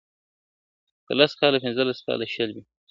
[1.07, 2.63] کله لس کله پنځلس کله شل وي!.